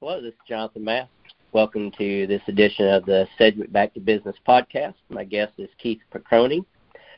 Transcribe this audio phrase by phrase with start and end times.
[0.00, 1.08] Hello, this is Jonathan Mass.
[1.50, 4.94] Welcome to this edition of the Sedgwick Back to Business podcast.
[5.08, 6.64] My guest is Keith Pokorny,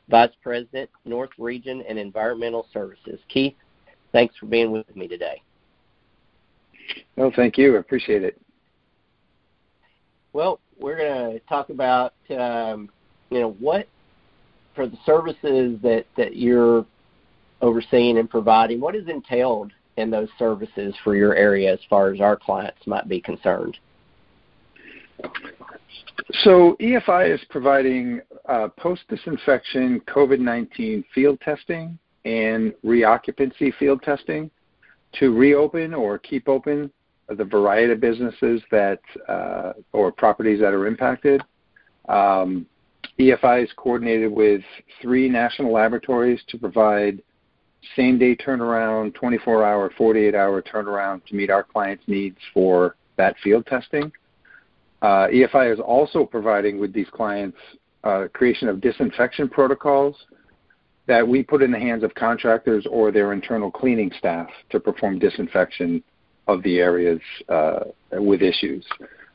[0.08, 3.20] Vice President, North Region and Environmental Services.
[3.28, 3.54] Keith,
[4.12, 5.42] thanks for being with me today.
[7.16, 7.76] Well, thank you.
[7.76, 8.40] I appreciate it.
[10.32, 12.88] Well, we're going to talk about um,
[13.28, 13.88] you know what
[14.74, 16.86] for the services that that you're
[17.60, 18.80] overseeing and providing.
[18.80, 19.70] What is entailed
[20.00, 23.76] in those services for your area as far as our clients might be concerned?
[26.42, 34.50] So EFI is providing uh, post-disinfection COVID-19 field testing and reoccupancy field testing
[35.18, 36.90] to reopen or keep open
[37.28, 41.42] the variety of businesses that uh, or properties that are impacted.
[42.08, 42.66] Um,
[43.18, 44.62] EFI is coordinated with
[45.00, 47.22] three national laboratories to provide
[47.96, 53.36] same day turnaround, 24 hour, 48 hour turnaround to meet our clients' needs for that
[53.42, 54.12] field testing.
[55.02, 57.56] Uh, EFI is also providing with these clients
[58.04, 60.16] uh, creation of disinfection protocols
[61.06, 65.18] that we put in the hands of contractors or their internal cleaning staff to perform
[65.18, 66.02] disinfection
[66.46, 67.80] of the areas uh,
[68.12, 68.84] with issues.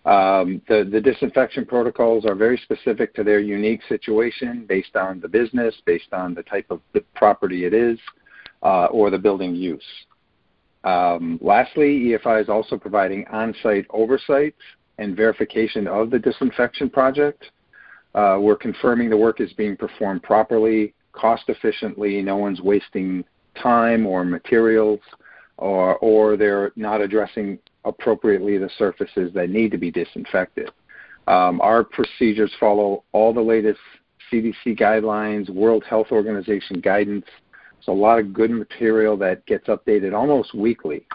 [0.05, 5.27] Um, the, the disinfection protocols are very specific to their unique situation based on the
[5.27, 7.97] business, based on the type of the property it is,
[8.61, 9.83] or the building use.
[10.83, 14.55] Um, lastly, EFI is also providing on site oversight
[14.97, 17.51] and verification of the disinfection project.
[18.13, 23.25] Uh, we're confirming the work is being performed properly, cost efficiently, no one's wasting
[23.61, 24.99] time or materials,
[25.57, 30.69] or, or they're not addressing appropriately the surfaces that need to be disinfected.
[31.27, 33.79] Um, our procedures follow all the latest
[34.31, 37.25] CDC guidelines, World Health Organization guidance.
[37.85, 41.05] It's a lot of good material that gets updated almost weekly.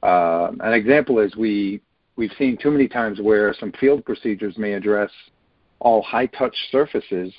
[0.00, 1.80] Uh, an example is we
[2.14, 5.10] we've seen too many times where some field procedures may address
[5.80, 7.34] all high touch surfaces,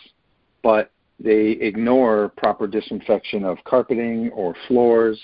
[0.61, 5.17] but they ignore proper disinfection of carpeting or floors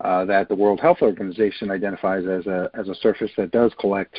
[0.00, 4.18] uh, that the World Health Organization identifies as a, as a surface that does collect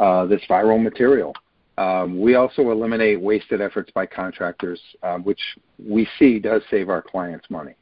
[0.00, 1.32] uh, this viral material.
[1.78, 5.40] Um, we also eliminate wasted efforts by contractors, uh, which
[5.78, 7.72] we see does save our clients money.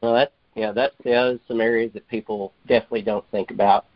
[0.00, 3.86] Well, that yeah, that's yeah, some areas that people definitely don't think about.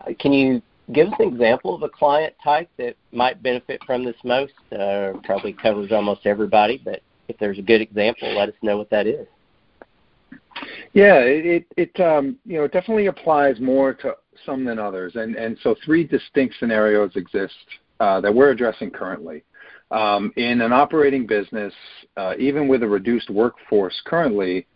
[0.00, 0.62] Uh, can you
[0.92, 4.52] give us an example of a client type that might benefit from this most?
[4.72, 8.90] Uh, probably covers almost everybody, but if there's a good example, let us know what
[8.90, 9.26] that is.
[10.92, 15.36] Yeah, it it um, you know it definitely applies more to some than others, and
[15.36, 17.54] and so three distinct scenarios exist
[18.00, 19.44] uh, that we're addressing currently.
[19.90, 21.74] Um, in an operating business,
[22.16, 24.66] uh, even with a reduced workforce currently,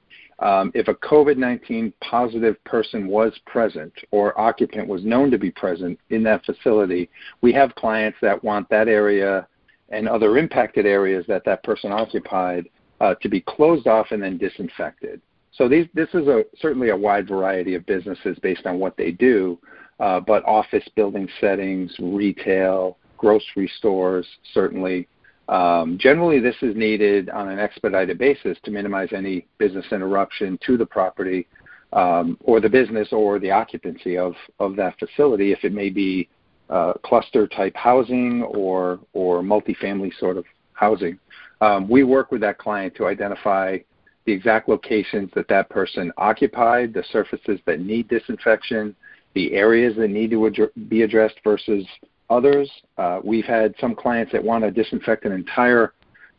[0.41, 5.51] um, if a COVID 19 positive person was present or occupant was known to be
[5.51, 7.09] present in that facility,
[7.41, 9.47] we have clients that want that area
[9.91, 12.69] and other impacted areas that that person occupied
[13.01, 15.21] uh, to be closed off and then disinfected.
[15.53, 19.13] So these, this is a, certainly a wide variety of businesses based on what they
[19.13, 19.59] do,
[20.01, 25.07] uh, but office building settings, retail, grocery stores, certainly.
[25.49, 30.77] Um, generally, this is needed on an expedited basis to minimize any business interruption to
[30.77, 31.47] the property
[31.93, 36.29] um, or the business or the occupancy of, of that facility if it may be
[36.71, 41.19] uh, cluster type housing or, or multifamily sort of housing.
[41.61, 43.79] Um, we work with that client to identify
[44.25, 48.97] the exact locations that that person occupied, the surfaces that need disinfection,
[49.35, 51.85] the areas that need to ad- be addressed versus
[52.31, 52.71] others.
[52.99, 55.93] Uh, we've had some clients that want to disinfect an entire,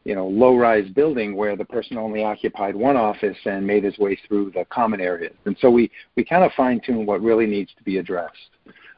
[0.03, 4.17] you know, low-rise building where the person only occupied one office and made his way
[4.27, 5.33] through the common areas.
[5.45, 8.49] And so we, we kind of fine-tune what really needs to be addressed,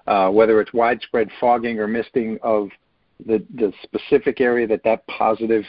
[0.08, 2.70] uh, whether it's widespread fogging or misting of
[3.26, 5.66] the, the specific area that that positive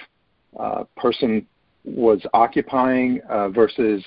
[0.59, 1.47] uh, person
[1.85, 4.05] was occupying uh, versus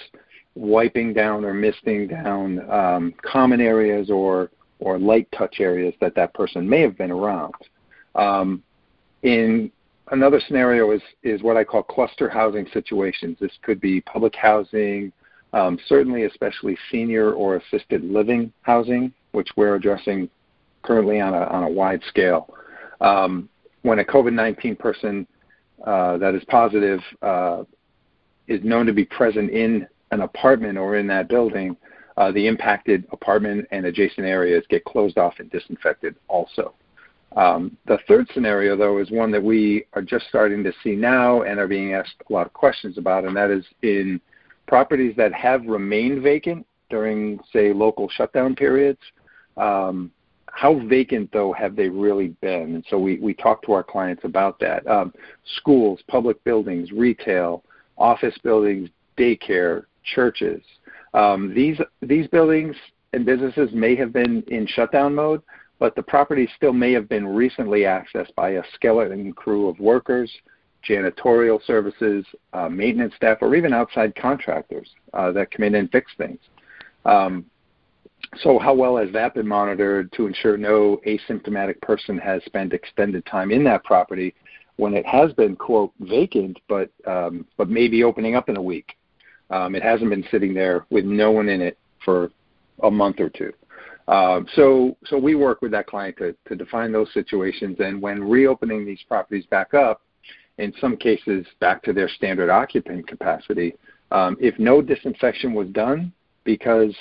[0.56, 6.34] wiping down or misting down um, common areas or or light touch areas that that
[6.34, 7.54] person may have been around.
[8.16, 8.62] Um,
[9.24, 9.72] in
[10.12, 13.38] another scenario is is what I call cluster housing situations.
[13.40, 15.14] This could be public housing,
[15.54, 20.30] um, certainly especially senior or assisted living housing, which we're addressing
[20.84, 22.54] currently on a on a wide scale.
[23.00, 23.50] Um,
[23.84, 25.26] when a COVID-19 person
[25.86, 27.64] uh, that is positive uh,
[28.48, 31.76] is known to be present in an apartment or in that building,
[32.18, 36.74] uh, the impacted apartment and adjacent areas get closed off and disinfected also.
[37.36, 41.44] Um, the third scenario, though, is one that we are just starting to see now
[41.44, 44.20] and are being asked a lot of questions about, and that is in
[44.68, 49.00] properties that have remained vacant during, say, local shutdown periods.
[49.56, 50.12] Um,
[50.48, 52.76] how vacant, though, have they really been?
[52.76, 54.86] And so we, we talk to our clients about that.
[54.86, 55.14] Um,
[55.56, 57.64] schools, public buildings, retail,
[57.98, 60.62] office buildings, daycare, churches.
[61.14, 62.76] Um, these these buildings
[63.14, 65.42] and businesses may have been in shutdown mode,
[65.80, 70.32] but the property still may have been recently accessed by a skeleton crew of workers,
[70.88, 76.12] janitorial services, uh, maintenance staff, or even outside contractors uh, that come in and fix
[76.18, 76.40] things.
[77.06, 77.46] Um,
[78.38, 83.26] so, how well has that been monitored to ensure no asymptomatic person has spent extended
[83.26, 84.34] time in that property
[84.78, 88.96] when it has been quote vacant, but um, but maybe opening up in a week?
[89.52, 92.32] Um, it hasn't been sitting there with no one in it for
[92.84, 93.54] a month or two.
[94.08, 98.24] Uh, so, so we work with that client to, to define those situations, and when
[98.24, 100.02] reopening these properties back up,
[100.58, 103.74] in some cases back to their standard occupant capacity,
[104.12, 106.12] um, if no disinfection was done
[106.44, 106.94] because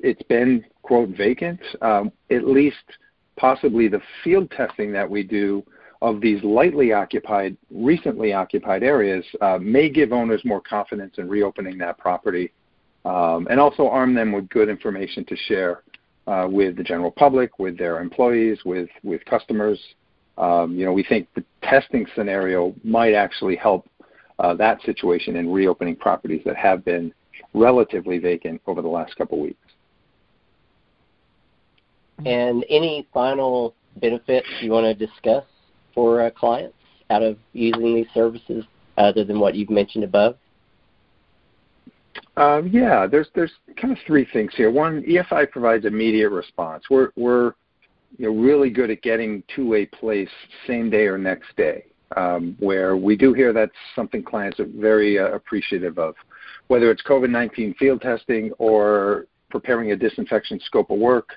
[0.00, 2.76] it's been quote vacant, um, at least
[3.36, 5.64] possibly the field testing that we do
[6.04, 11.78] of these lightly occupied, recently occupied areas uh, may give owners more confidence in reopening
[11.78, 12.52] that property
[13.06, 15.82] um, and also arm them with good information to share
[16.26, 19.80] uh, with the general public, with their employees, with, with customers.
[20.36, 23.88] Um, you know, we think the testing scenario might actually help
[24.38, 27.14] uh, that situation in reopening properties that have been
[27.54, 29.56] relatively vacant over the last couple weeks.
[32.26, 35.44] And any final benefits you want to discuss
[35.94, 36.76] for uh, clients
[37.10, 38.64] out of using these services
[38.96, 40.36] other than what you've mentioned above?
[42.36, 44.70] Um, yeah, there's there's kind of three things here.
[44.70, 46.84] One, EFI provides immediate response.
[46.90, 47.54] We're we're
[48.18, 50.28] you know really good at getting to a place
[50.66, 51.86] same day or next day.
[52.16, 56.14] Um, where we do hear that's something clients are very uh, appreciative of,
[56.68, 61.30] whether it's COVID-19 field testing or preparing a disinfection scope of work.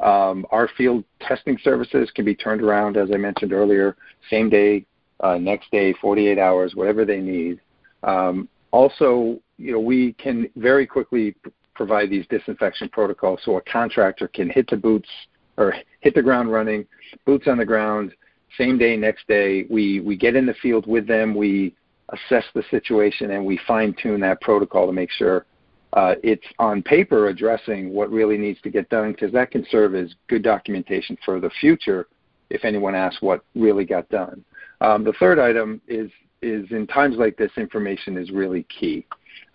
[0.00, 3.96] Um, our field testing services can be turned around, as I mentioned earlier,
[4.30, 4.86] same day,
[5.20, 7.60] uh, next day, 48 hours, whatever they need.
[8.02, 11.36] Um, also, you know, we can very quickly
[11.74, 15.08] provide these disinfection protocols so a contractor can hit the boots
[15.56, 16.86] or hit the ground running,
[17.26, 18.14] boots on the ground,
[18.56, 19.66] same day, next day.
[19.70, 21.34] We we get in the field with them.
[21.34, 21.74] We
[22.10, 25.46] assess the situation and we fine tune that protocol to make sure
[25.94, 29.94] uh, it's on paper addressing what really needs to get done because that can serve
[29.94, 32.06] as good documentation for the future
[32.48, 34.44] if anyone asks what really got done.
[34.80, 36.10] Um, the third item is
[36.42, 39.06] is in times like this, information is really key.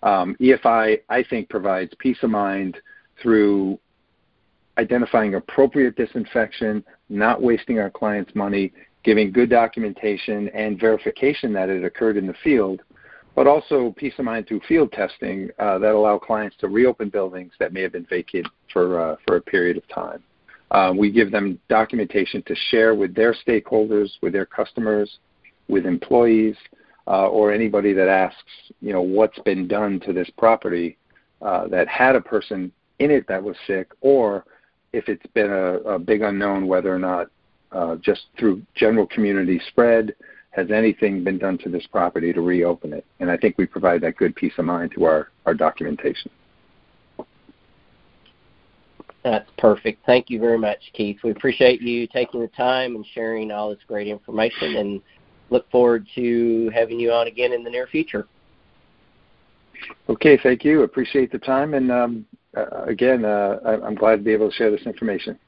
[0.04, 2.76] Um, EFI, I think, provides peace of mind
[3.20, 3.78] through
[4.78, 8.72] identifying appropriate disinfection, not wasting our clients' money,
[9.02, 12.82] giving good documentation and verification that it occurred in the field,
[13.36, 17.52] but also peace of mind through field testing uh, that allow clients to reopen buildings
[17.60, 20.24] that may have been vacant for, uh, for a period of time.
[20.70, 25.18] Uh, we give them documentation to share with their stakeholders, with their customers,
[25.68, 26.56] with employees,
[27.06, 30.96] uh, or anybody that asks, you know, what's been done to this property
[31.42, 34.44] uh, that had a person in it that was sick, or
[34.92, 37.28] if it's been a, a big unknown whether or not
[37.70, 40.14] uh, just through general community spread
[40.56, 43.04] has anything been done to this property to reopen it?
[43.20, 46.30] And I think we provide that good peace of mind to our, our documentation.
[49.22, 50.06] That's perfect.
[50.06, 51.18] Thank you very much, Keith.
[51.22, 55.02] We appreciate you taking the time and sharing all this great information and
[55.50, 58.26] look forward to having you on again in the near future.
[60.08, 60.82] Okay, thank you.
[60.82, 61.74] Appreciate the time.
[61.74, 65.38] And um, uh, again, uh, I'm glad to be able to share this information.